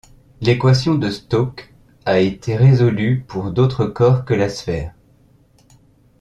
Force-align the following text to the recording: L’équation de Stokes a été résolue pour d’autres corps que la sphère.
L’équation 0.41 0.95
de 0.95 1.11
Stokes 1.11 1.75
a 2.05 2.17
été 2.17 2.55
résolue 2.55 3.23
pour 3.27 3.51
d’autres 3.51 3.85
corps 3.85 4.25
que 4.25 4.33
la 4.33 4.49
sphère. 4.49 4.95